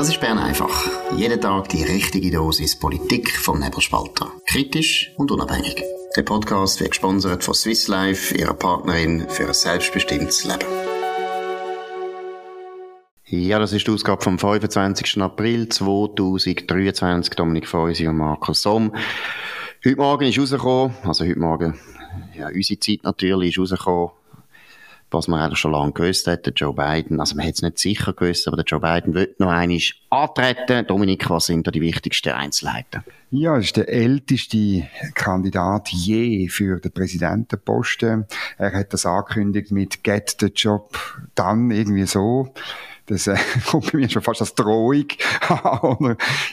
[0.00, 0.88] Das ist Bern einfach.
[1.14, 4.32] Jeden Tag die richtige Dosis Politik vom Nebelspalter.
[4.46, 5.84] Kritisch und unabhängig.
[6.16, 10.64] Der Podcast wird gesponsert von Swiss Life, ihrer Partnerin für ein selbstbestimmtes Leben.
[13.26, 15.20] Ja, das ist die Ausgabe vom 25.
[15.20, 17.34] April 2023.
[17.34, 18.94] Dominik Feusi und Markus Somm.
[19.84, 21.78] Heute Morgen ist rausgekommen, also heute Morgen,
[22.38, 24.12] ja, unsere Zeit natürlich, ist rausgekommen,
[25.10, 27.78] was man eigentlich schon lange gewusst hat, der Joe Biden, also man hat es nicht
[27.78, 30.86] sicher gewusst, aber der Joe Biden wird noch einmal antreten.
[30.86, 33.02] Dominik, was sind da die wichtigsten Einzelheiten?
[33.30, 38.26] Ja, er ist der älteste Kandidat je für den Präsidentenposten.
[38.58, 40.98] Er hat das angekündigt mit Get the Job
[41.34, 42.52] dann irgendwie so.
[43.06, 43.36] Das äh,
[43.70, 45.06] kommt bei mir schon fast als Drohung.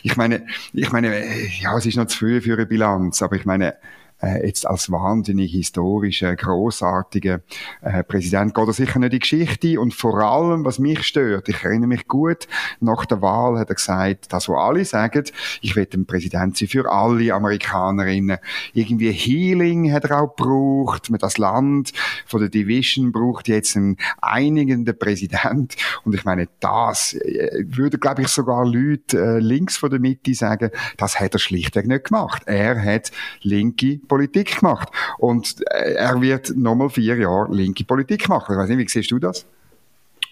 [0.03, 1.23] ich meine, ich meine,
[1.59, 3.75] ja, es ist noch zu früh für eine Bilanz, aber ich meine,
[4.21, 7.41] äh, jetzt als wahnsinnig historischer, großartiger
[7.81, 9.79] äh, Präsident geht er sicher nicht in die Geschichte.
[9.79, 12.47] Und vor allem, was mich stört, ich erinnere mich gut,
[12.79, 15.23] nach der Wahl hat er gesagt, das, was alle sagen,
[15.61, 18.37] ich will ein Präsident sein für alle Amerikanerinnen.
[18.73, 21.09] Irgendwie Healing hat er auch gebraucht.
[21.19, 21.93] Das Land
[22.25, 25.75] von der Division braucht jetzt einen einigenden Präsident.
[26.03, 30.33] Und ich meine, das äh, würde, glaube ich, sogar Leute äh, links von der Mitte
[30.33, 32.43] sagen, das hat er schlichtweg nicht gemacht.
[32.45, 34.89] Er hat linke Politik gemacht.
[35.17, 38.53] Und äh, er wird nochmal vier Jahre linke Politik machen.
[38.53, 39.45] Ich weiß nicht, wie siehst du das?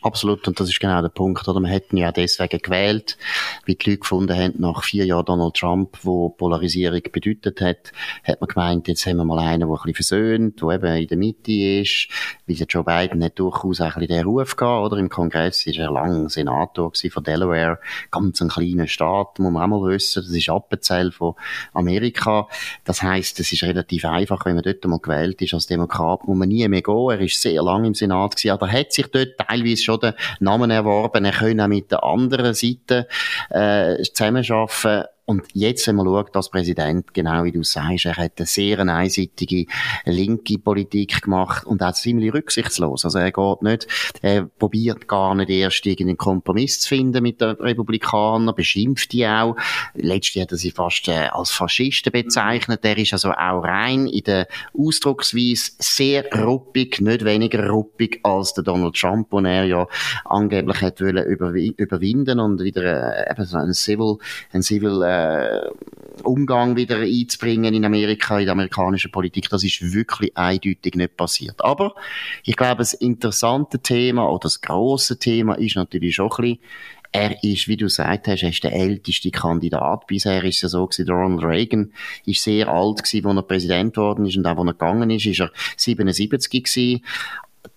[0.06, 1.59] Absolut, und das ist genau der Punkt, oder?
[1.61, 3.17] Wir hätten ja deswegen gewählt,
[3.66, 7.92] wie die Leute gefunden haben, nach vier Jahren Donald Trump, wo Polarisierung bedeutet hat,
[8.23, 11.08] hat man gemeint, jetzt haben wir mal einen, der ein bisschen versöhnt, der eben in
[11.08, 12.08] der Mitte ist,
[12.45, 14.98] weil der Joe Biden hat durchaus ein bisschen den Ruf gehabt, oder?
[14.98, 17.80] Im Kongress ist er lang Senator von Delaware,
[18.11, 21.33] ganz ein kleiner Staat, muss man auch mal wissen, das ist Appenzell von
[21.73, 22.48] Amerika.
[22.83, 26.38] Das heisst, es ist relativ einfach, wenn man dort mal gewählt ist als Demokrat, muss
[26.38, 27.09] man nie mehr gehen.
[27.09, 30.13] Er ist sehr lang im Senat gewesen, aber er hat sich dort teilweise schon den
[30.39, 31.25] Namen erworben.
[31.25, 33.07] Er kann auch mit der anderen Seite
[33.49, 35.05] äh, zusammenarbeiten.
[35.27, 38.80] Und jetzt, wenn man schaut, als Präsident, genau wie du sagst, er hat eine sehr
[38.80, 39.65] einseitige
[40.05, 43.05] linke Politik gemacht und auch ziemlich rücksichtslos.
[43.05, 43.87] Also er geht nicht,
[44.21, 49.55] er probiert gar nicht erst irgendeinen Kompromiss zu finden mit den Republikanern, beschimpft die auch.
[49.95, 52.83] Letztlich hat er sie fast äh, als Faschisten bezeichnet.
[52.83, 54.47] Der ist also auch rein in der
[54.77, 59.87] Ausdrucksweise sehr ruppig, nicht weniger ruppig als der Donald Trump, den er ja
[60.25, 64.17] angeblich hat wollen überwinden und wieder äh, eben so ein Civil,
[64.52, 65.70] ein Civil äh, äh,
[66.23, 69.49] Umgang wieder einzubringen in Amerika, in der amerikanischen Politik.
[69.49, 71.64] Das ist wirklich eindeutig nicht passiert.
[71.64, 71.93] Aber
[72.43, 76.59] ich glaube, das interessante Thema oder das große Thema ist natürlich schon ein bisschen,
[77.11, 80.05] er ist, wie du gesagt hast, er ist der älteste Kandidat.
[80.05, 81.93] Bisher ist es so gewesen, Ronald Reagan
[82.26, 85.26] ist sehr alt gewesen, als er Präsident geworden ist und auch, als er gegangen ist,
[85.26, 87.05] ist er 77 gewesen.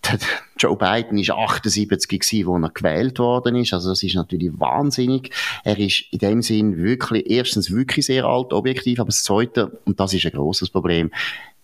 [0.59, 3.73] Joe Biden ist 78 gewesen, wo er gewählt worden ist.
[3.73, 5.31] Also das ist natürlich wahnsinnig.
[5.65, 10.01] Er ist in dem Sinn wirklich, erstens wirklich sehr alt, objektiv, aber das Zweite, und
[10.01, 11.11] das ist ein großes Problem,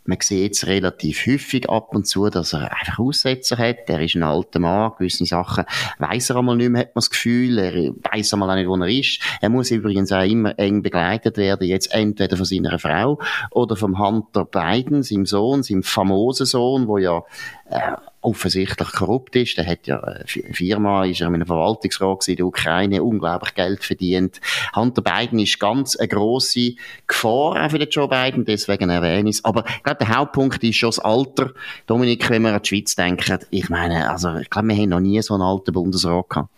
[0.06, 3.88] man sieht es relativ häufig ab und zu, dass er einfach Aussetzer hat.
[3.88, 5.64] Er ist ein alter Mann, gewisse Sachen
[5.98, 7.58] weiss er einmal nicht mehr, hat man das Gefühl.
[7.58, 7.72] Er
[8.12, 9.20] weiss einmal auch nicht, wo er ist.
[9.40, 13.18] Er muss übrigens auch immer eng begleitet werden, jetzt entweder von seiner Frau
[13.50, 17.22] oder vom Hunter Biden, seinem Sohn, seinem famosen Sohn, wo ja
[17.70, 17.92] äh,
[18.24, 19.56] offensichtlich korrupt ist.
[19.56, 23.84] Der hat ja eine Firma, ist ja in einem Verwaltungsrat in der Ukraine, unglaublich Geld
[23.84, 24.40] verdient.
[24.74, 26.74] Hunter Biden ist ganz eine grosse
[27.06, 29.44] Gefahr auch für den Joe Biden, deswegen erwähne ich es.
[29.44, 31.52] Aber ich glaube, der Hauptpunkt ist schon das Alter.
[31.86, 35.00] Dominik, wenn wir an die Schweiz denken, ich meine, also ich glaube, wir haben noch
[35.00, 36.50] nie so einen alten Bundesrat gehabt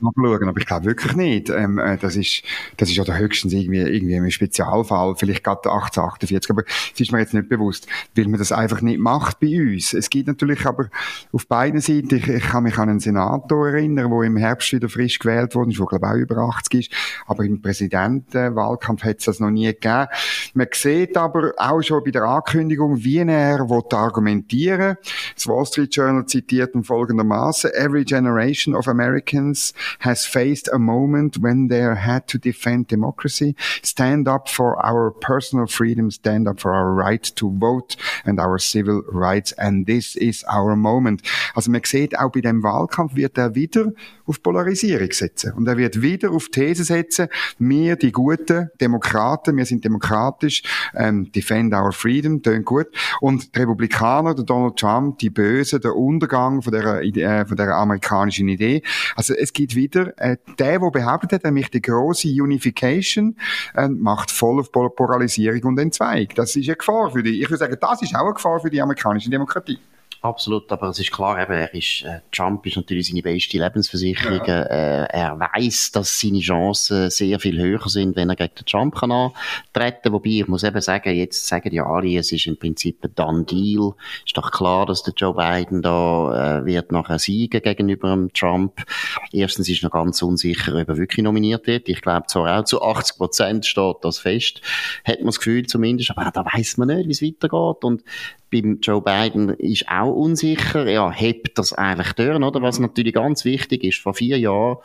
[0.00, 1.50] nachschauen, aber ich glaube wirklich nicht.
[1.50, 2.42] Ähm, äh, das ist,
[2.76, 6.64] das ist ja höchstens irgendwie, irgendwie ein Spezialfall, vielleicht gerade 1848, aber
[6.94, 7.86] es ist mir jetzt nicht bewusst,
[8.16, 9.92] weil man das einfach nicht macht bei uns.
[9.92, 10.88] Es gibt natürlich aber
[11.32, 14.88] auf beiden Seiten, ich, ich kann mich an einen Senator erinnern, der im Herbst wieder
[14.88, 16.92] frisch gewählt worden ist, der glaube ich auch über 80 ist,
[17.26, 20.06] aber im Präsidentenwahlkampf hat es das noch nie gegeben.
[20.54, 23.60] Man sieht aber auch schon bei der Ankündigung, wie er
[23.92, 24.96] argumentieren
[25.34, 29.59] Das Wall Street Journal zitiert folgendermaßen, Every generation of Americans
[30.00, 35.66] has faced a moment when they had to defend democracy, stand up for our personal
[35.66, 39.52] freedom, stand up for our right to vote and our civil rights.
[39.52, 41.22] And this is our moment.
[41.54, 43.92] Also man sieht, auch bei dem Wahlkampf wird er wieder
[44.30, 45.52] auf Polarisierung setzen.
[45.54, 47.28] Und er wird wieder auf These setzen,
[47.58, 50.62] wir, die guten Demokraten, wir sind demokratisch,
[50.94, 52.86] ähm, defend our freedom, tönt gut.
[53.20, 57.74] Und die Republikaner, der Donald Trump, die Bösen, der Untergang von der, äh, von der
[57.74, 58.82] amerikanischen Idee.
[59.16, 63.36] Also es gibt wieder, äh, der, der behauptet hat, nämlich die große Unification,
[63.74, 66.34] äh, macht voll auf Polarisierung und Entzweig.
[66.36, 68.70] Das ist eine Gefahr für die, ich würde sagen, das ist auch eine Gefahr für
[68.70, 69.78] die amerikanische Demokratie.
[70.22, 74.44] Absolut, aber es ist klar, eben, er ist, äh, Trump ist natürlich seine beste Lebensversicherung.
[74.46, 74.64] Ja.
[74.64, 78.96] Äh, er weiß, dass seine Chancen sehr viel höher sind, wenn er gegen den Trump
[78.96, 80.12] kann antreten.
[80.12, 83.44] Wobei, ich muss eben sagen, jetzt sagen ja alle, es ist im Prinzip ein Done
[83.44, 83.94] Deal.
[84.26, 88.84] Ist doch klar, dass der Joe Biden da äh, wird nachher siegen gegenüber dem Trump.
[89.32, 91.88] Erstens ist noch ganz unsicher, ob er wirklich nominiert wird.
[91.88, 94.60] Ich glaube zwar auch zu 80 Prozent steht das fest,
[95.02, 97.84] hat man das Gefühl zumindest, aber da weiß man nicht, wie es weitergeht.
[97.84, 98.02] Und
[98.50, 100.88] beim Joe Biden ist auch unsicher.
[100.88, 102.62] Ja, hebt das eigentlich durch, oder?
[102.62, 104.78] Was natürlich ganz wichtig ist, vor vier Jahren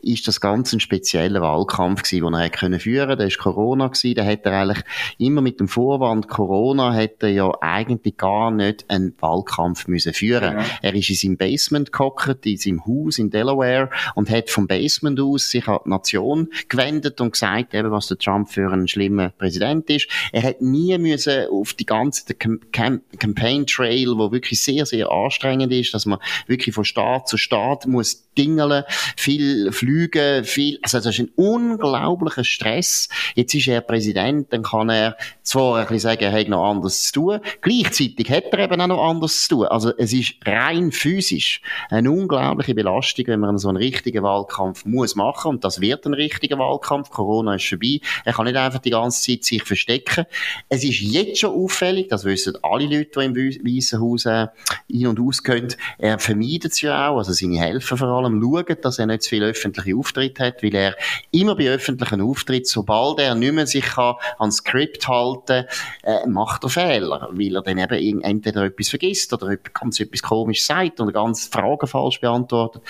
[0.00, 3.18] ist das ganz ein spezieller Wahlkampf gewesen, den er hätte können führen.
[3.18, 4.14] Der ist Corona gewesen.
[4.14, 4.84] Da hätte er eigentlich
[5.18, 10.58] immer mit dem Vorwand Corona hätte er ja eigentlich gar nicht einen Wahlkampf müssen führen.
[10.58, 10.64] Ja.
[10.82, 15.18] Er ist in seinem Basement gehockt, in seinem Haus in Delaware und hat vom Basement
[15.20, 19.30] aus sich an die Nation gewendet und gesagt, eben, was der Trump für ein schlimmer
[19.30, 20.08] Präsident ist.
[20.32, 25.72] Er hat nie müssen auf die ganze Camp Campaign Trail, wo wirklich sehr, sehr anstrengend
[25.72, 28.84] ist, dass man wirklich von Staat zu Staat muss dingeln,
[29.16, 33.08] viel fliegen, viel, also das ist ein unglaublicher Stress.
[33.34, 37.04] Jetzt ist er Präsident, dann kann er zwar ein bisschen sagen, er hat noch anders
[37.04, 39.66] zu tun, gleichzeitig hat er eben auch noch anders zu tun.
[39.66, 45.16] Also es ist rein physisch eine unglaubliche Belastung, wenn man so einen richtigen Wahlkampf muss
[45.16, 47.10] machen und das wird ein richtiger Wahlkampf.
[47.10, 48.00] Corona ist vorbei.
[48.24, 50.26] Er kann nicht einfach die ganze Zeit sich verstecken.
[50.68, 54.48] Es ist jetzt schon auffällig, das wissen alle Leute, die im Weißen Haus äh,
[54.92, 55.74] ein- und ausgehen.
[55.98, 59.30] Er vermeidet es ja auch, also seine Helfer vor allem schauen, dass er nicht zu
[59.30, 60.96] viel öffentliche Auftritte hat, weil er
[61.30, 65.66] immer bei öffentlichen Auftritten, sobald er nicht mehr sich kann an Skript halten
[66.02, 70.64] äh, macht er Fehler, weil er dann eben entweder etwas vergisst oder ganz etwas komisch
[70.64, 72.82] sagt oder ganz Fragen falsch beantwortet.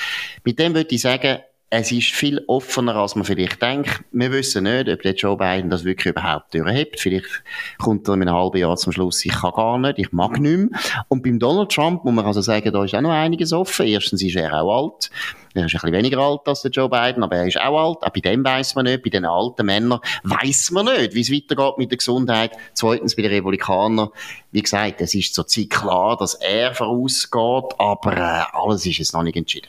[0.45, 1.39] Mit dem würde ich sagen,
[1.71, 4.03] es ist viel offener, als man vielleicht denkt.
[4.11, 6.99] Wir wissen nicht, ob der Joe Biden das wirklich überhaupt durchhebt.
[6.99, 7.43] Vielleicht
[7.77, 10.57] kommt er in einem halben Jahr zum Schluss, ich kann gar nicht, ich mag nicht
[10.57, 10.81] mehr.
[11.09, 13.87] Und beim Donald Trump muss man also sagen, da ist auch noch einiges offen.
[13.87, 15.11] Erstens ist er auch alt.
[15.53, 18.03] Er ist ein bisschen weniger alt als der Joe Biden, aber er ist auch alt.
[18.03, 19.03] Auch bei dem weiß man nicht.
[19.03, 22.53] Bei den alten Männern weiß man nicht, wie es weitergeht mit der Gesundheit.
[22.73, 24.09] Zweitens bei den Republikanern.
[24.53, 29.13] Wie gesagt, es ist zur Zeit klar, dass er vorausgeht, aber äh, alles ist jetzt
[29.13, 29.69] noch nicht entschieden.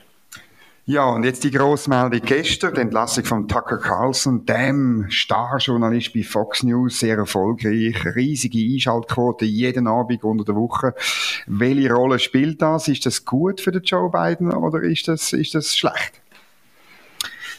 [0.89, 6.63] Ja, und jetzt die Grossmeldung gestern, die Entlassung von Tucker Carlson, dem Starjournalist bei Fox
[6.63, 10.95] News, sehr erfolgreich, riesige Einschaltquote jeden Abend unter der Woche.
[11.45, 12.87] Welche Rolle spielt das?
[12.87, 16.21] Ist das gut für den Joe Biden oder ist das, ist das schlecht?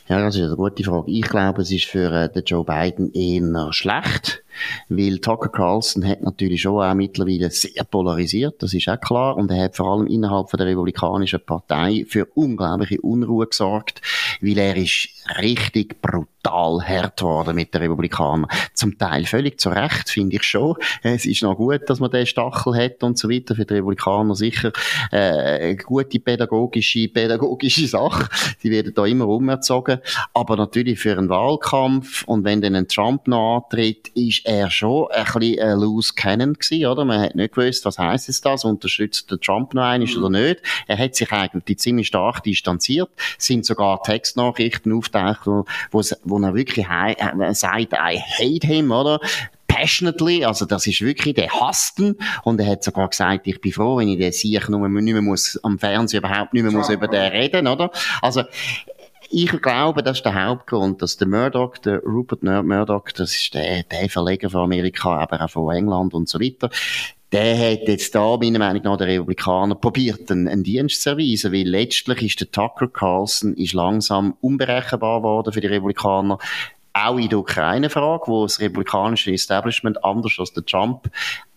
[0.08, 1.12] Ja, das ist eine gute Frage.
[1.12, 4.42] Ich glaube, es ist für äh, den Joe Biden eher schlecht,
[4.88, 9.50] weil Tucker Carlson hat natürlich schon auch mittlerweile sehr polarisiert, das ist auch klar, und
[9.50, 14.00] er hat vor allem innerhalb von der Republikanischen Partei für unglaubliche Unruhe gesorgt,
[14.40, 15.08] weil er ist
[15.38, 18.46] richtig brutal hart geworden mit den Republikanern.
[18.74, 20.76] Zum Teil völlig zu Recht, finde ich schon.
[21.02, 23.54] Es ist noch gut, dass man den Stachel hat und so weiter.
[23.54, 24.72] Für die Republikaner sicher
[25.10, 28.28] äh, gute pädagogische, pädagogische Sache.
[28.62, 30.00] Die werden da immer umerzogen.
[30.34, 35.06] Aber natürlich für einen Wahlkampf und wenn dann ein Trump noch antritt, ist er schon
[35.12, 37.04] ein bisschen ein loose cannon gewesen, oder?
[37.04, 38.64] Man hat nicht gewusst, was heisst es das?
[38.64, 40.60] Unterstützt der Trump noch einen oder nicht?
[40.88, 43.10] Er hat sich eigentlich ziemlich stark distanziert.
[43.38, 49.20] Es sind sogar Textnachrichten auftaucht, wo, wo, er wirklich äh, sagt, I hate him, oder?
[49.68, 52.16] passionately, also das ist wirklich, der hasst ihn.
[52.42, 55.22] Und er hat sogar gesagt, ich bin froh, wenn ich den sehe, nur nicht mehr
[55.22, 57.92] muss, am Fernsehen überhaupt nicht mehr muss über den reden, oder?
[58.20, 58.42] Also,
[59.30, 63.84] ich glaube, das ist der Hauptgrund, dass der Murdoch, der Rupert Murdoch, das ist der,
[63.84, 66.68] der Verleger von Amerika, aber auch von England und so weiter,
[67.30, 71.52] der hat jetzt da, meiner Meinung nach, der Republikaner probiert, einen, einen Dienst zu erweisen,
[71.52, 76.38] weil letztlich ist der Tucker Carlson ist langsam unberechenbar geworden für die Republikaner.
[76.92, 81.08] Auch in der Ukraine-Frage, wo das republikanische Establishment anders als der Trump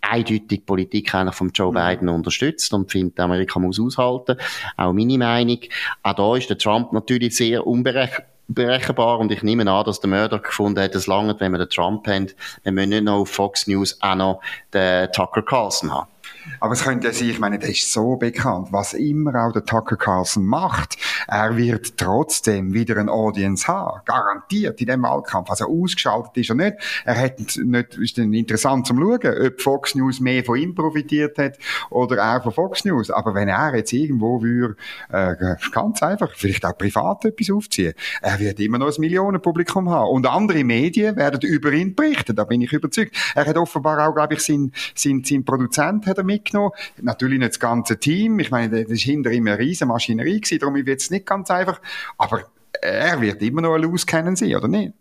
[0.04, 1.76] eindeutig Politik eigentlich von Joe mhm.
[1.76, 4.38] Biden unterstützt und findet, Amerika muss aushalten.
[4.78, 5.60] Auch meine Meinung.
[6.04, 10.40] Auch da ist der Trump natürlich sehr unberechenbar und ich nehme an, dass der Mörder
[10.40, 12.28] gefunden hat, es lange, wenn wir den Trump haben,
[12.64, 14.42] wir müssen nicht noch auf Fox News auch noch
[14.74, 16.13] den Tucker Carlson haben.
[16.60, 19.98] Aber es könnte sein, ich meine, der ist so bekannt, was immer auch der Tucker
[19.98, 20.98] Carlson macht,
[21.28, 24.02] er wird trotzdem wieder eine Audience haben.
[24.06, 25.50] Garantiert in dem Wahlkampf.
[25.50, 26.76] Also ausgeschaltet ist er nicht.
[27.06, 31.38] Er hat nicht, ist dann interessant zum Schauen, ob Fox News mehr von ihm profitiert
[31.38, 31.58] hat
[31.90, 33.10] oder er von Fox News.
[33.10, 34.76] Aber wenn er jetzt irgendwo würde,
[35.10, 35.36] äh,
[35.72, 40.10] ganz einfach, vielleicht auch privat etwas aufziehen, er wird immer noch ein Millionenpublikum haben.
[40.10, 43.16] Und andere Medien werden über ihn berichten, da bin ich überzeugt.
[43.36, 46.72] Er hat offenbar auch, glaube ich, sein, sein, sein Produzent hat er mitgenommen.
[47.02, 48.40] Natürlich nicht das ganze Team.
[48.40, 51.50] Ich meine, das war hinter ihm eine riesen Maschinerie gewesen, darum wird es nicht ganz
[51.52, 51.82] einfach.
[52.18, 52.44] Aber
[52.82, 54.94] er wird immer noch ein Loose kennen sein, oder nicht?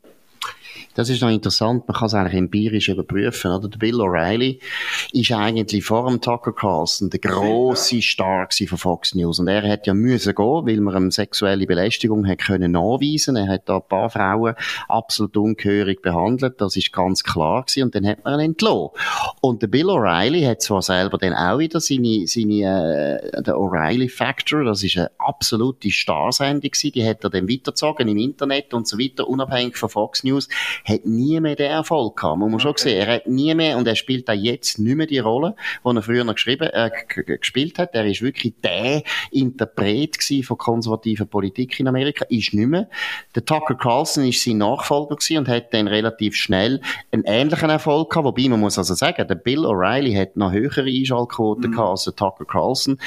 [0.95, 3.69] Das ist noch interessant, man kann es eigentlich empirisch überprüfen, oder?
[3.69, 4.61] Der Bill O'Reilly
[5.13, 9.39] ist eigentlich vor dem Tucker Carlson der grosse Star von Fox News.
[9.39, 13.37] Und er hat ja müssen gehen, weil man ihm sexuelle Belästigung hat können nachweisen.
[13.37, 14.55] Er hat da ein paar Frauen
[14.89, 16.61] absolut ungehörig behandelt.
[16.61, 17.85] Das ist ganz klar gewesen.
[17.85, 18.91] Und dann hat man ihn entlassen.
[19.41, 24.11] Und der Bill O'Reilly hat zwar selber dann auch wieder seine, seine, äh, der O'Reilly
[24.11, 26.93] Factor, das ist eine absolute Starsendung gewesen.
[26.93, 30.49] Die hat er dann weitergezogen im Internet und so weiter, unabhängig von Fox News
[30.85, 32.63] hat nie mehr den Erfolg gehabt, muss man okay.
[32.63, 32.99] schon sehen.
[32.99, 36.03] Er hat nie mehr, und er spielt auch jetzt nicht mehr die Rolle, die er
[36.03, 36.91] früher noch geschrieben, äh,
[37.39, 37.95] gespielt hat.
[37.95, 42.89] Er ist wirklich der Interpret von konservativer Politik in Amerika, ist nicht mehr.
[43.35, 48.11] Der Tucker Carlson ist sein Nachfolger gewesen und hat dann relativ schnell einen ähnlichen Erfolg
[48.11, 51.75] gehabt, wobei man muss also sagen, der Bill O'Reilly hat noch höhere Einschaltquoten mhm.
[51.75, 52.99] gehabt als der Tucker Carlson.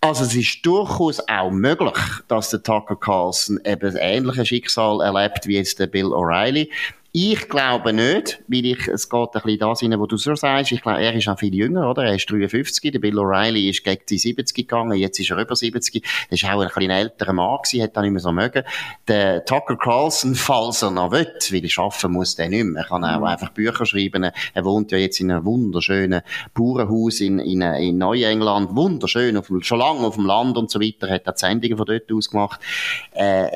[0.00, 1.94] Also es ist durchaus auch möglich,
[2.26, 6.68] dass der Tucker Carlson eben ein ähnliches Schicksal erlebt wie jetzt der Bill O'Reilly.
[7.14, 10.72] Ich glaube nicht, weil ich, es geht ein bisschen das rein, wo du so sagst.
[10.72, 12.04] Ich glaube, er ist noch viel jünger, oder?
[12.04, 12.90] Er ist 53.
[12.90, 14.96] Der Bill O'Reilly ist gegen die 70 gegangen.
[14.96, 16.02] Jetzt ist er über 70.
[16.30, 18.62] Er ist auch ein bisschen älterer Mann gewesen, hat dann nicht mehr so mögen.
[19.08, 22.82] Der Tucker Carlson, falls er noch will, weil schaffen muss der nicht mehr.
[22.82, 23.24] Er kann auch mhm.
[23.24, 24.30] einfach Bücher schreiben.
[24.54, 26.22] Er wohnt ja jetzt in einem wunderschönen
[26.54, 28.74] Bauernhaus in, in, in Neuengland.
[28.74, 31.08] Wunderschön, auf, schon lange auf dem Land und so weiter.
[31.08, 32.58] Er hat auch die Sendungen von dort aus gemacht.
[33.10, 33.48] Äh,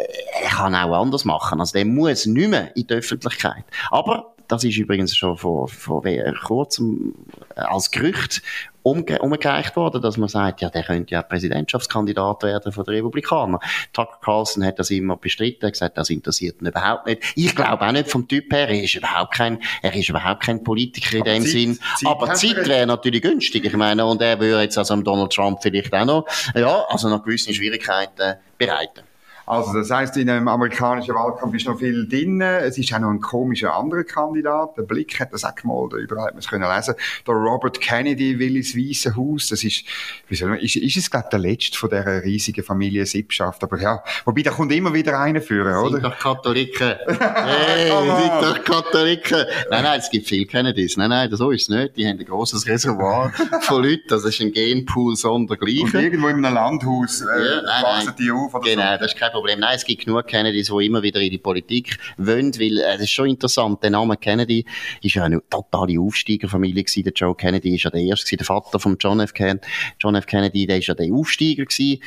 [0.43, 1.59] er kann auch anders machen.
[1.59, 3.65] Also der muss nicht mehr in die Öffentlichkeit Möglichkeit.
[3.91, 6.05] Aber das ist übrigens schon vor, vor
[6.45, 7.15] kurzem
[7.57, 8.43] äh, als Gerücht
[8.83, 13.59] umge umgereicht worden, dass man sagt, ja, der könnte ja Präsidentschaftskandidat werden von den Republikanern.
[13.93, 17.23] Tucker Carlson hat das immer bestritten, er gesagt, das interessiert ihn überhaupt nicht.
[17.35, 20.63] Ich glaube auch nicht vom Typ her, er ist überhaupt kein, er ist überhaupt kein
[20.63, 21.79] Politiker in dem Zeit, Sinn.
[21.97, 23.65] Zeit Aber Zeit wäre natürlich günstig.
[23.65, 27.25] Ich meine, und er würde jetzt also Donald Trump vielleicht auch noch, ja, also noch
[27.25, 29.03] gewisse Schwierigkeiten bereiten.
[29.47, 32.41] Also das heißt, in einem amerikanischen Wahlkampf ist noch viel drin.
[32.41, 34.77] Es ist auch noch ein komischer anderer Kandidat.
[34.77, 36.95] Der Blick hat das auch gemalt, überall hat man es können lesen.
[37.27, 39.49] Der Robert Kennedy will ins Weiße Haus.
[39.49, 39.85] Das ist,
[40.29, 43.63] wie soll man, ist, ist es glaube der letzte von dieser riesigen Familie Sippschaft.
[43.63, 45.93] Aber ja, wobei da kommt immer wieder einer führen, oder?
[45.93, 46.95] Sind doch Katholiken.
[47.07, 49.45] hey, sind doch Katholiken.
[49.71, 50.97] Nein, nein, es gibt viele Kennedys.
[50.97, 51.97] Nein, nein, so ist es nicht.
[51.97, 54.03] Die haben ein grosses Reservoir von Leuten.
[54.09, 55.85] Das ist ein Genpool sondergleichen.
[55.85, 58.99] Und irgendwo in einem Landhaus äh, ja, nein, wachsen die auf oder Genau, so.
[58.99, 59.61] das ist kein Problem.
[59.61, 63.03] Nein, es gibt genug Kennedys, die immer wieder in die Politik wollen, weil äh, es
[63.03, 64.65] ist schon interessant, der Name Kennedy
[65.03, 67.05] ist ja eine totale Aufsteigerfamilie gewesen.
[67.05, 69.35] Der Joe Kennedy ist ja der erste der Vater von John F.
[69.35, 69.61] Kennedy.
[70.01, 70.25] John F.
[70.25, 72.03] Kennedy, der ist ja der Aufsteiger gewesen.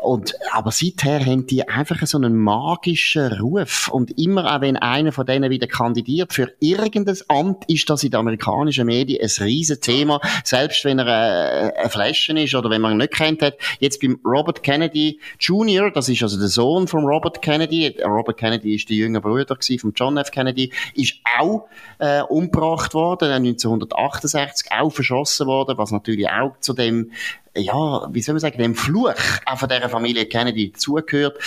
[0.00, 3.88] Und, aber seither haben die einfach so einen magischen Ruf.
[3.88, 8.12] Und immer auch wenn einer von denen wieder kandidiert für irgendein Amt, ist das in
[8.12, 10.20] den amerikanischen Medien ein riesen Thema.
[10.44, 13.54] Selbst wenn er äh, ein Flaschen ist oder wenn man ihn nicht kennt hat.
[13.80, 17.96] Jetzt beim Robert Kennedy Jr., das ist also der Sohn von Robert Kennedy.
[18.04, 20.30] Robert Kennedy ist der jüngere Bruder von John F.
[20.30, 27.12] Kennedy, ist auch äh, umgebracht worden, 1968 auch verschossen worden, was natürlich auch zu dem
[27.56, 29.14] ja, wie soll man sagen, dem Fluch
[29.46, 31.38] auch von dieser Familie Kennedy zugehört.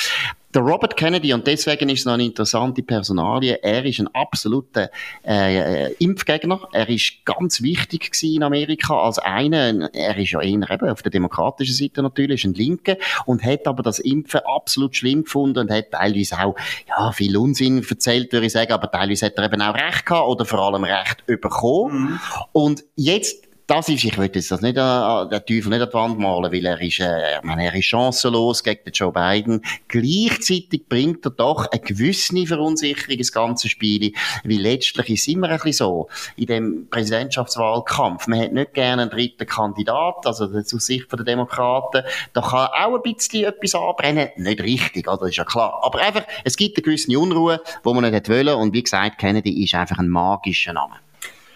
[0.53, 4.91] Der Robert Kennedy, und deswegen ist es noch eine interessante Personalie, er ist ein absoluter
[5.25, 6.67] äh, Impfgegner.
[6.71, 11.11] Er ist ganz wichtig in Amerika als einer, er ist ja eher eben auf der
[11.11, 15.89] demokratischen Seite natürlich, ein Linker, und hat aber das Impfen absolut schlimm gefunden und hat
[15.89, 16.55] teilweise auch,
[16.87, 20.27] ja, viel Unsinn erzählt, würde ich sagen, aber teilweise hat er eben auch Recht gehabt
[20.27, 22.11] oder vor allem Recht bekommen.
[22.11, 22.19] Mhm.
[22.51, 25.93] Und jetzt das ist, ich will jetzt das nicht, äh, der Teufel nicht an die
[25.93, 29.61] Wand malen, weil er ist, äh, ich meine, er ist chancenlos gegen den Joe Biden.
[29.87, 35.57] Gleichzeitig bringt er doch eine gewisse Verunsicherung ins ganze Spiel, weil letztlich ist immer ein
[35.57, 41.11] bisschen so, in dem Präsidentschaftswahlkampf, man hat nicht gerne einen dritten Kandidat, also aus Sicht
[41.11, 42.03] der Demokraten,
[42.33, 46.23] da kann auch ein bisschen etwas anbrennen, nicht richtig, oder, ist ja klar, aber einfach,
[46.43, 49.99] es gibt eine gewisse Unruhe, wo man nicht wollen und wie gesagt, Kennedy ist einfach
[49.99, 50.95] ein magischer Name.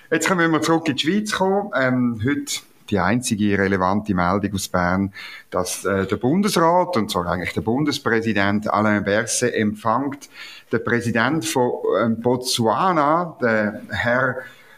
[0.10, 1.72] Jetzt können wir zurück in die Schweiz kommen.
[1.76, 5.14] Ähm, heute die einzige relevante Meldung aus Bern,
[5.50, 10.30] dass äh, der Bundesrat, und zwar eigentlich der Bundespräsident Alain Berset, empfängt
[10.72, 11.72] den Präsident von
[12.02, 14.38] ähm, Botswana, der Herr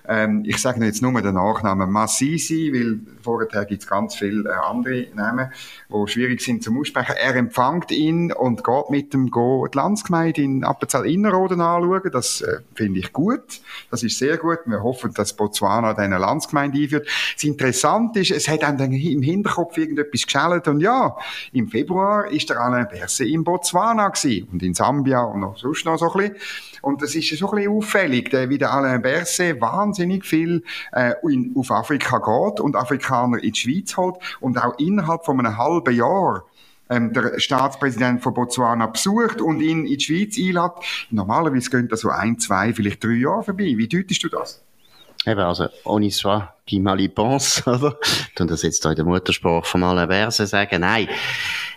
[0.09, 4.53] ähm, ich sage jetzt nur den Nachnamen Massisi, weil vorher gibt es ganz viele äh,
[4.53, 5.51] andere Namen,
[5.87, 7.15] die schwierig sind zum Aussprechen.
[7.15, 12.09] Er empfängt ihn und geht mit dem Go die Landsgemeinde in Appenzell Innerrhoden anschauen.
[12.11, 13.61] Das äh, finde ich gut.
[13.91, 14.59] Das ist sehr gut.
[14.65, 17.07] Wir hoffen, dass Botswana eine Landsgemeinde einführt.
[17.35, 21.15] Das Interessante ist, es hat dann im Hinterkopf irgendetwas geschält und ja,
[21.53, 25.85] im Februar ist der Alain Berset in Botswana gewesen und in Sambia und noch sonst
[25.85, 26.35] noch so ein bisschen.
[26.81, 31.53] Und das ist so ein bisschen auffällig, wie der Alain Berset wahnsinnig viel äh, in,
[31.55, 35.95] auf Afrika geht und Afrikaner in die Schweiz holt und auch innerhalb von einem halben
[35.95, 36.45] Jahr
[36.89, 40.71] ähm, der Staatspräsident von Botswana besucht und ihn in die Schweiz einlädt.
[41.11, 43.73] Normalerweise gehen da so ein, zwei, vielleicht drei Jahre vorbei.
[43.75, 44.61] Wie deutest du das?
[45.25, 47.97] Eben, also, on y soit qui mal y pense, oder?
[48.39, 51.09] Und das jetzt da in der Muttersprache von Alain Berset sagen, nein,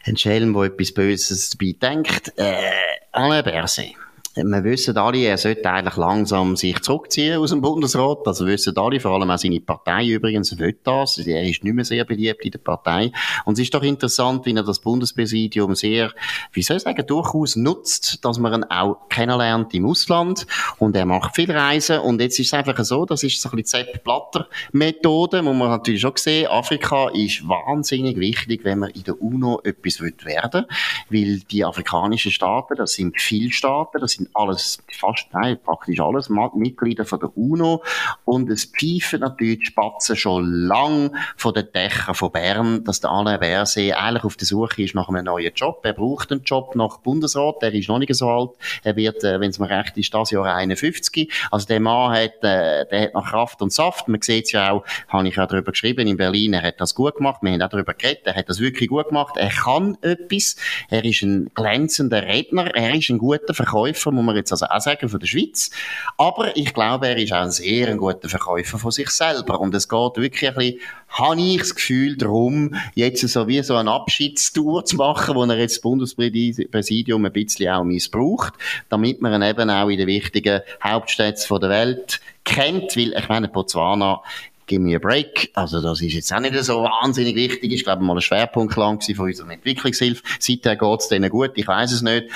[0.06, 2.70] ein Schelm, der etwas Böses dabei denkt, äh,
[3.10, 3.94] Alain Berset
[4.34, 8.26] wir wissen alle, er sollte eigentlich langsam sich zurückziehen aus dem Bundesrat.
[8.26, 11.18] Also wissen alle, vor allem auch seine Partei übrigens, will das.
[11.18, 13.12] Er ist nicht mehr sehr beliebt in der Partei.
[13.44, 16.12] Und es ist doch interessant, wie er das Bundespräsidium sehr,
[16.52, 20.46] wie soll ich sagen, durchaus nutzt, dass man ihn auch kennenlernt im Ausland.
[20.78, 21.98] Und er macht viel Reisen.
[21.98, 25.52] Und jetzt ist es einfach so, das ist so ein bisschen Sepp Blatter Methode, wo
[25.52, 30.66] man natürlich schon sehen, Afrika ist wahnsinnig wichtig, wenn man in der UNO etwas werden
[31.10, 31.28] will.
[31.28, 36.00] Weil die afrikanischen Staaten, das sind viele Staaten, das sind sind alles, fast, nein, praktisch
[36.00, 37.82] alles Mitglieder von der UNO.
[38.24, 43.10] Und es pfeifen natürlich die Spatzen schon lang von den Dächern von Bern, dass der
[43.10, 45.80] Alain Berset eigentlich auf der Suche ist nach einem neuen Job.
[45.84, 47.56] Er braucht einen Job nach Bundesrat.
[47.62, 48.50] Er ist noch nicht so alt.
[48.82, 51.30] Er wird, äh, wenn es mir recht ist, das Jahr 51.
[51.50, 54.08] Also der Mann hat, äh, der hat noch Kraft und Saft.
[54.08, 56.54] Man sieht es ja auch, habe ich auch darüber geschrieben, in Berlin.
[56.54, 57.42] Er hat das gut gemacht.
[57.42, 58.22] Wir haben auch darüber geredet.
[58.24, 59.36] Er hat das wirklich gut gemacht.
[59.36, 60.56] Er kann etwas.
[60.88, 62.74] Er ist ein glänzender Redner.
[62.74, 65.70] Er ist ein guter Verkäufer muss man jetzt also auch sagen, von der Schweiz.
[66.16, 69.60] Aber ich glaube, er ist auch ein sehr guter Verkäufer von sich selber.
[69.60, 73.76] Und es geht wirklich ein bisschen, habe ich das Gefühl darum, jetzt so wie so
[73.76, 78.54] eine Abschiedstour zu machen, wo er jetzt das Bundespräsidium ein bisschen auch missbraucht,
[78.88, 83.48] damit man ihn eben auch in den wichtigen Hauptstädten der Welt kennt, weil ich meine,
[83.48, 84.22] Botswana
[84.66, 85.50] Give me a break.
[85.54, 87.72] Also, das ist jetzt auch nicht so wahnsinnig wichtig.
[87.72, 90.22] Ich glaube, mal ein Schwerpunkt lang von unserer Entwicklungshilfe.
[90.38, 91.52] Seither geht's denen gut.
[91.56, 92.28] Ich weiß es nicht.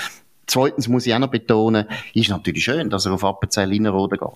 [0.46, 4.28] Zweitens muss ich auch noch betonen, ist natürlich schön, dass er auf Appenzell Innerrhoden geht.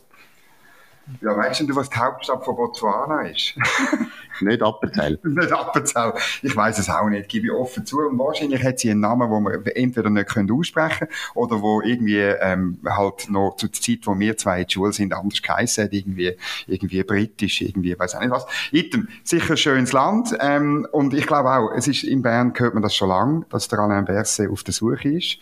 [1.20, 3.54] Ja, weißt du, was die Hauptstadt von Botswana ist?
[4.40, 5.18] nicht Appenzell.
[5.24, 6.14] nicht Appenzell.
[6.42, 7.98] Ich weiß es auch nicht, gebe ich offen zu.
[7.98, 12.18] Und wahrscheinlich hat sie einen Namen, den wir entweder nicht können aussprechen oder wo irgendwie
[12.18, 15.92] ähm, halt noch zur Zeit, wo wir zwei in der Schule sind, anders geheißen hat,
[15.92, 16.36] irgendwie,
[16.66, 18.46] irgendwie britisch, irgendwie, weiß auch nicht was.
[18.72, 20.36] Item, sicher ein schönes Land.
[20.40, 23.68] Ähm, und ich glaube auch, es ist in Bern hört man das schon lange, dass
[23.68, 25.38] der Alain Berset auf der Suche ist.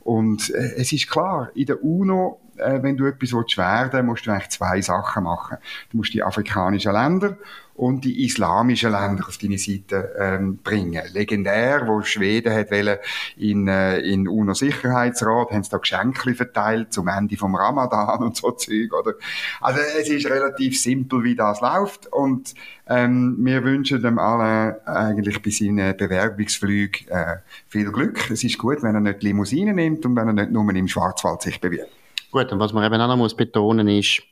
[0.00, 4.26] Und äh, es ist klar, in der UNO äh, wenn du etwas willst werden musst
[4.26, 5.58] du eigentlich zwei Sachen machen.
[5.90, 7.36] Du musst die afrikanischen Länder
[7.74, 11.02] und die islamischen Länder auf deine Seite ähm, bringen.
[11.12, 12.98] Legendär, wo Schweden hat wollen,
[13.36, 18.36] in äh, in UNO Sicherheitsrat haben sie da Geschenke verteilt zum Ende vom Ramadan und
[18.36, 19.14] so Zeug, oder?
[19.60, 22.54] Also es ist relativ simpel, wie das läuft und
[22.86, 27.36] ähm, wir wünschen dem allen eigentlich bei seinen Bewerbungsflügen äh,
[27.68, 28.30] viel Glück.
[28.30, 31.42] Es ist gut, wenn er nicht Limousine nimmt und wenn er nicht nur im Schwarzwald
[31.42, 32.01] sich bewirbt.
[32.32, 34.22] Gut, und was man eben auch noch muss betonen ist,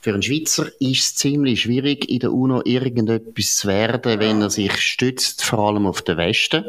[0.00, 4.50] für einen Schweizer ist es ziemlich schwierig, in der UNO irgendetwas zu werden, wenn er
[4.50, 6.64] sich stützt, vor allem auf den Westen.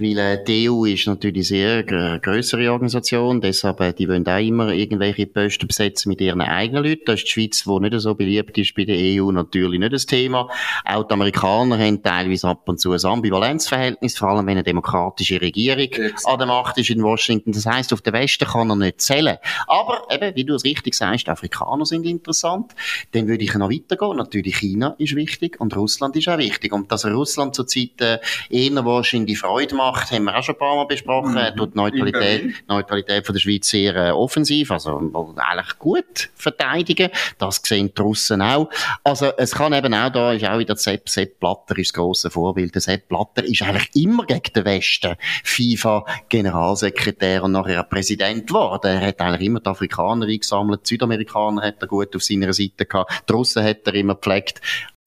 [0.00, 4.38] Weil äh, die EU ist natürlich eine sehr größere Organisation, deshalb äh, die wollen auch
[4.38, 7.02] immer irgendwelche Posten besetzen mit ihren eigenen Leuten.
[7.04, 10.06] Da ist die Schweiz, die nicht so beliebt ist bei der EU, natürlich nicht das
[10.06, 10.48] Thema.
[10.84, 15.40] Auch die Amerikaner haben teilweise ab und zu ein Ambivalenzverhältnis, vor allem wenn eine demokratische
[15.40, 15.88] Regierung
[16.24, 17.52] an der Macht ist in Washington.
[17.52, 19.36] Das heißt, auf den Westen kann er nicht zählen.
[19.66, 22.74] Aber eben, wie du es richtig sagst, die Afrikaner sind interessant.
[23.12, 24.16] Dann würde ich noch weitergehen.
[24.16, 26.72] Natürlich China ist wichtig und Russland ist auch wichtig.
[26.72, 30.58] Und dass Russland zurzeit äh, eher wahrscheinlich Freude macht, Macht haben wir auch schon ein
[30.58, 31.36] paar Mal besprochen.
[31.36, 31.56] Er mhm.
[31.56, 37.10] tut die Neutralität, Neutralität von der Schweiz sehr äh, offensiv, also eigentlich gut verteidigen.
[37.38, 38.70] Das sehen die Russen auch.
[39.02, 42.30] Also es kann eben auch, da ist auch wieder Sepp, Sepp Blatter ist das grosse
[42.30, 42.74] Vorbild.
[42.74, 48.86] Der Sepp Blatter ist eigentlich immer gegen den Westen FIFA-Generalsekretär und nachher Präsident geworden.
[48.86, 52.86] Er hat eigentlich immer die Afrikaner eingesammelt, die Südamerikaner hat er gut auf seiner Seite
[52.86, 54.60] gehabt, die Russen hat er immer gepflegt.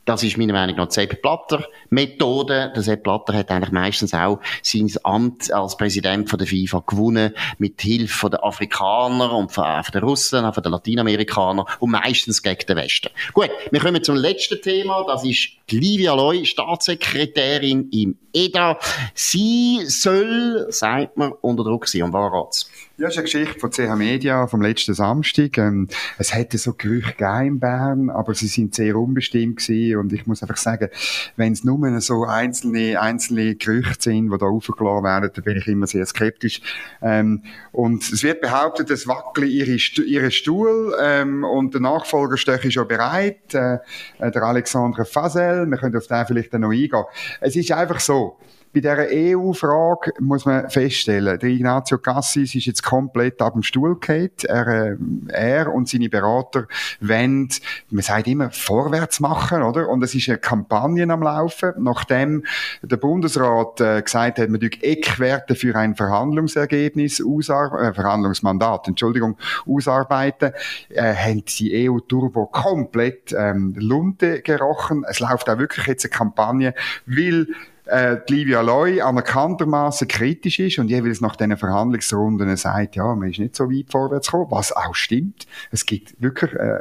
[0.05, 2.73] Das ist meiner Meinung nach die Sepp Blatter Methode.
[2.75, 7.33] Der Sepp Blatter hat eigentlich meistens auch sein Amt als Präsident von der FIFA gewonnen
[7.57, 12.43] mit Hilfe der Afrikaner und von, von den Russen, auch von den Lateinamerikanern und meistens
[12.43, 13.09] gegen den Westen.
[13.31, 15.05] Gut, wir kommen zum letzten Thema.
[15.07, 18.77] Das ist Livia Loy, Staatssekretärin im EDA.
[19.13, 22.03] Sie soll, sagt man, unter Druck sein.
[22.03, 22.69] Und war geht's?
[23.03, 25.57] Ja, das ist eine Geschichte von CH Media vom letzten Samstag.
[25.57, 29.97] Ähm, es hätte so Gerüchte gegeben in Bern, aber sie sind sehr unbestimmt gewesen.
[29.97, 30.87] Und ich muss einfach sagen,
[31.35, 35.67] wenn es nur so einzelne, einzelne Gerüchte sind, die da aufgeladen werden, dann bin ich
[35.67, 36.61] immer sehr skeptisch.
[37.01, 42.71] Ähm, und es wird behauptet, es wackele ihre, ihre Stuhl, ähm, und der Nachfolger stehe
[42.71, 43.79] schon bereit, äh,
[44.21, 45.65] der Alexandre Fasel.
[45.65, 47.03] Wir können auf den vielleicht noch eingehen.
[47.41, 48.37] Es ist einfach so
[48.73, 53.99] bei dieser EU-Frage muss man feststellen, der Ignazio Cassis ist jetzt komplett ab dem Stuhl
[53.99, 54.31] gefallen.
[54.45, 56.67] Er, äh, er und seine Berater
[56.99, 57.49] wollen,
[57.91, 59.87] man sagt immer, vorwärts machen, oder?
[59.89, 62.43] Und es ist eine Kampagne am Laufen, nachdem
[62.81, 70.51] der Bundesrat äh, gesagt hat, man Eckwerte für ein Verhandlungsergebnis ausarbeiten, äh, Verhandlungsmandat, Entschuldigung, ausarbeiten,
[70.89, 75.05] äh, haben die EU-Turbo komplett ähm, Lunte gerochen.
[75.07, 76.73] Es läuft auch wirklich jetzt eine Kampagne,
[77.05, 77.47] weil
[77.85, 83.29] äh, die Livia Loy anerkanntermaßen kritisch ist und jeweils nach diesen Verhandlungsrunden sagt, ja, man
[83.29, 85.47] ist nicht so weit vorwärts gekommen, was auch stimmt.
[85.71, 86.79] Es gibt wirklich, äh,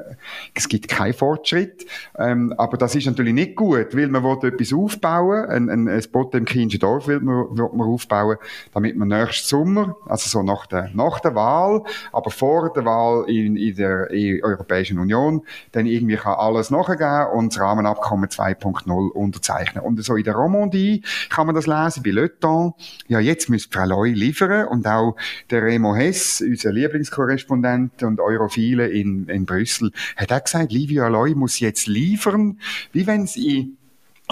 [0.54, 1.86] es gibt keinen Fortschritt.
[2.16, 6.04] Ähm, aber das ist natürlich nicht gut, weil man will etwas aufbauen, ein, ein, ein
[6.12, 8.36] Potemkinschen Dorf will man, will man aufbauen,
[8.72, 13.28] damit man nächsten Sommer, also so nach der, nach der Wahl, aber vor der Wahl
[13.28, 19.82] in, in der Europäischen Union, dann irgendwie kann alles nachgehen und das Rahmenabkommen 2.0 unterzeichnen.
[19.82, 20.91] Und so in der Romandie
[21.28, 22.74] kann man das lesen, bei Le Temps.
[23.08, 25.16] Ja, jetzt müsste Frau Loy liefern und auch
[25.50, 31.34] der Remo Hess, unser Lieblingskorrespondent und Europhile in, in Brüssel, hat auch gesagt, Livia Loy
[31.34, 32.58] muss jetzt liefern,
[32.92, 33.76] wie wenn sie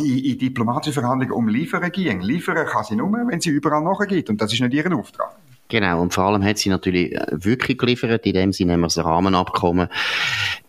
[0.01, 2.21] in, in diplomatische Verhandlungen um Liefern ging.
[2.21, 4.31] Liefern kann sie nur, wenn sie überall nachgeht.
[4.31, 5.31] Und das ist nicht ihren Auftrag.
[5.69, 9.05] Genau, und vor allem hat sie natürlich äh, wirklich geliefert, in dem Sinne, dass das
[9.05, 9.89] Rahmenabkommen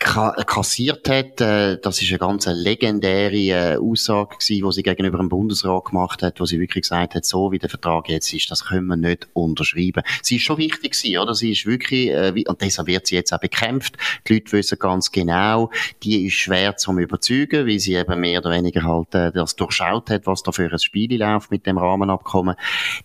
[0.04, 1.42] kassiert hat.
[1.42, 6.22] Äh, das ist eine ganz legendäre äh, Aussage gewesen, die sie gegenüber dem Bundesrat gemacht
[6.22, 8.98] hat, wo sie wirklich gesagt hat, so wie der Vertrag jetzt ist, das können wir
[8.98, 10.04] nicht unterschreiben.
[10.22, 11.34] Sie ist schon wichtig gewesen, oder?
[11.34, 13.98] Sie ist wirklich, und deshalb wird sie jetzt auch bekämpft.
[14.28, 15.72] Die Leute wissen ganz genau,
[16.04, 20.28] die ist schwer zu überzeugen, weil sie eben mehr oder weniger halt das durchschaut hat,
[20.28, 22.56] was da für ein Spiel läuft mit dem Rahmenabkommen.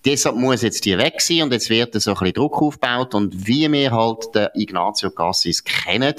[0.04, 3.14] Deshalb muss jetzt die weg sein und jetzt wird wird so ein bisschen Druck aufgebaut
[3.14, 6.14] und wie wir halt den Ignazio Cassis kennen,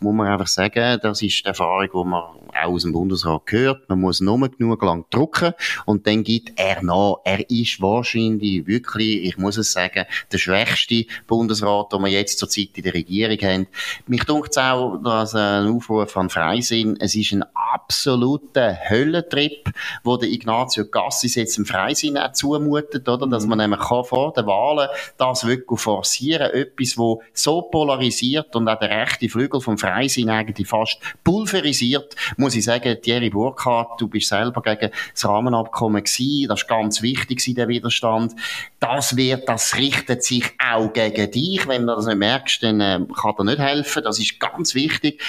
[0.00, 3.88] muss man einfach sagen, das ist die Erfahrung, die man auch aus dem Bundesrat gehört.
[3.88, 5.52] Man muss nur genug lang drucken
[5.86, 7.16] und dann gibt er nach.
[7.24, 12.70] Er ist wahrscheinlich wirklich, ich muss es sagen, der schwächste Bundesrat, den wir jetzt zurzeit
[12.74, 13.66] in der Regierung haben.
[14.06, 19.70] Mich dunkt es auch, dass ein Aufruf an Freisinn, es ist ein absoluter Höllentrip,
[20.02, 23.26] wo der Ignazio Cassis jetzt im Freisinn auch zumutet, oder?
[23.26, 26.50] Dass man nämlich vor den Wahlen das wirklich forcieren.
[26.52, 32.54] Etwas, wo so polarisiert und auch der rechte Flügel vom Freisinn eigentlich fast pulverisiert, muss
[32.54, 37.40] ich sagen, Thierry Burkhardt, du bist selber gegen das Rahmenabkommen gewesen, das ist ganz wichtig,
[37.54, 38.34] der Widerstand.
[38.80, 41.66] Das wird, das richtet sich auch gegen dich.
[41.66, 44.02] Wenn du das nicht merkst, dann äh, kann dir nicht helfen.
[44.04, 45.20] Das ist ganz wichtig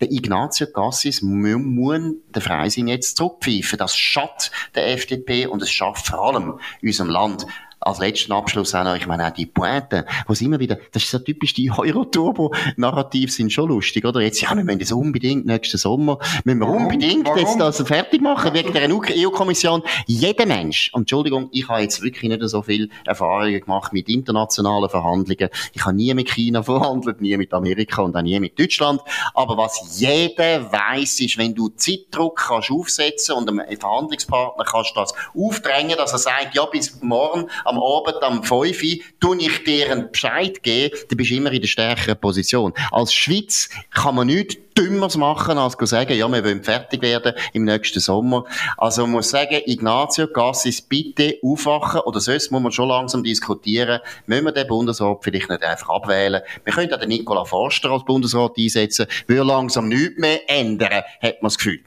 [0.00, 3.78] der Ignazio Cassis muss den Freisinn jetzt zurückpfeifen.
[3.78, 7.46] Das schadet der FDP und es schafft vor allem unserem Land
[7.80, 11.04] als letzten Abschluss auch noch, ich meine auch die Pointe, wo sie immer wieder, das
[11.04, 14.20] ist so typisch, die Euro-Turbo-Narrativ sind schon lustig, oder?
[14.20, 16.86] Jetzt, ja, wir müssen das unbedingt nächsten Sommer, müssen wir Warum?
[16.86, 17.38] unbedingt Warum?
[17.38, 19.82] jetzt das fertig machen, wegen der EU-Kommission.
[20.06, 25.48] Jeder Mensch, Entschuldigung, ich habe jetzt wirklich nicht so viel Erfahrungen gemacht mit internationalen Verhandlungen.
[25.72, 29.00] Ich habe nie mit China verhandelt, nie mit Amerika und auch nie mit Deutschland.
[29.34, 35.14] Aber was jeder weiß, ist, wenn du Zeitdruck kannst aufsetzen und einem Verhandlungspartner kannst das
[35.36, 39.90] aufdrängen, dass er sagt, ja, bis morgen am Abend am 5 Uhr, tue ich dir
[39.90, 42.72] einen Bescheid geben, dann bist du immer in der stärkeren Position.
[42.90, 47.64] Als Schweiz kann man nichts Dümmeres machen, als sagen, ja, wir wollen fertig werden im
[47.64, 48.44] nächsten Sommer.
[48.76, 54.00] Also man muss sagen, Ignazio Gassis, bitte aufwachen, oder sonst muss man schon langsam diskutieren,
[54.26, 56.42] müssen wir den Bundesrat vielleicht nicht einfach abwählen.
[56.62, 61.42] Wir können auch den Nicola Forster als Bundesrat einsetzen, will langsam nichts mehr ändern, hat
[61.42, 61.80] man das Gefühl.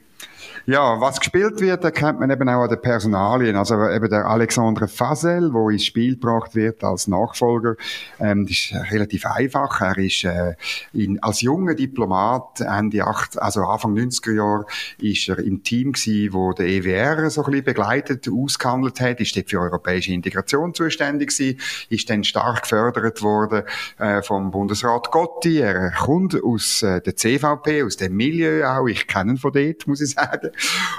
[0.64, 3.56] Ja, was gespielt wird, erkennt man eben auch an den Personalien.
[3.56, 7.74] Also eben der Alexandre Fasel, wo ins Spiel gebracht wird als Nachfolger,
[8.20, 9.80] ähm, das ist relativ einfach.
[9.80, 10.54] Er ist äh,
[10.92, 14.66] in, als junger Diplomat Ende 8, also Anfang 90er Jahre
[14.98, 19.36] ist er im Team gewesen, wo der EWR so ein bisschen begleitet, ausgehandelt hat, ist
[19.36, 23.64] dort für europäische Integration zuständig gewesen, ist dann stark gefördert worden
[23.98, 25.58] äh, vom Bundesrat Gotti.
[25.58, 28.86] Er kommt aus äh, der CVP, aus dem Milieu auch.
[28.86, 30.51] Ich kenne ihn von dort, muss ich sagen.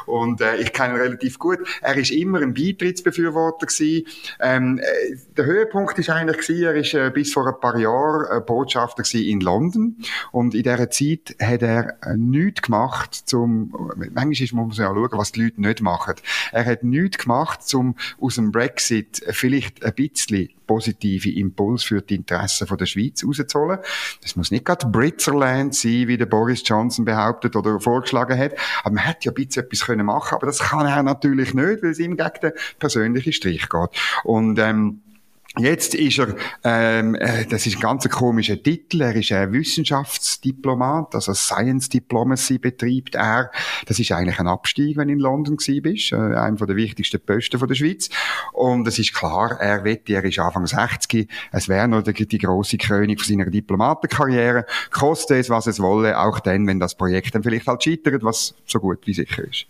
[0.06, 1.60] Und äh, ich kenne ihn relativ gut.
[1.82, 4.06] Er ist immer ein Beitrittsbefürworter gewesen.
[4.40, 8.38] Ähm, äh, der Höhepunkt ist eigentlich gewesen, er ist äh, bis vor ein paar Jahren
[8.38, 9.98] äh, Botschafter gewesen in London.
[10.32, 15.10] Und in dieser Zeit hat er äh, nichts gemacht zum, manchmal muss man ja schauen,
[15.12, 16.16] was die Leute nicht machen.
[16.52, 22.16] Er hat nichts gemacht, um aus dem Brexit vielleicht ein bisschen positive Impuls für die
[22.16, 23.80] Interessen der Schweiz rauszuholen.
[24.22, 28.54] Das muss nicht gerade Britzerland sein, wie der Boris Johnson behauptet oder vorgeschlagen hat.
[28.84, 31.84] Aber man hätte ja ein bisschen etwas können machen aber das kann er natürlich nicht,
[31.84, 33.90] weil es ihm gegen den persönlichen Strich geht.
[34.24, 35.02] Und, ähm,
[35.60, 41.14] Jetzt ist er, ähm, äh, das ist ein ganz komischer Titel, er ist ein Wissenschaftsdiplomat,
[41.14, 43.52] also Science Diplomacy betreibt er.
[43.86, 47.68] Das ist eigentlich ein Abstieg, wenn du in London bist, äh, einer der wichtigsten Posten
[47.68, 48.10] der Schweiz.
[48.54, 52.38] Und es ist klar, er wird, er ist Anfang 60, es wäre noch die, die
[52.40, 57.36] große Krönung von seiner Diplomatenkarriere, koste es, was es wolle, auch dann, wenn das Projekt
[57.36, 59.68] dann vielleicht halt scheitert, was so gut wie sicher ist.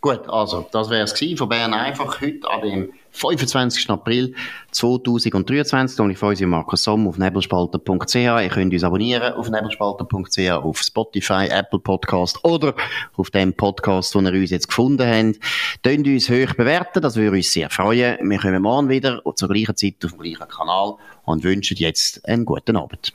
[0.00, 3.88] Gut, also, das wäre es von Bern einfach heute an dem 25.
[3.90, 4.34] April
[4.72, 6.00] 2023.
[6.00, 8.14] Und ich freue mich Markus Somm auf nebelspalter.ch.
[8.14, 12.74] Ihr könnt uns abonnieren auf nebelspalter.ch, auf Spotify, Apple Podcast oder
[13.16, 15.38] auf dem Podcast, den ihr uns jetzt gefunden habt.
[15.82, 18.18] Könnt uns hoch bewerten, das würde uns sehr freuen.
[18.28, 22.44] Wir kommen morgen wieder zur gleichen Zeit auf dem gleichen Kanal und wünschen jetzt einen
[22.44, 23.14] guten Abend.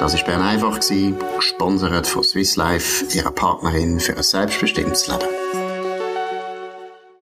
[0.00, 0.80] Das war Bern einfach,
[1.36, 5.28] gesponsert von Swiss Life, ihrer Partnerin für ein selbstbestimmtes Leben.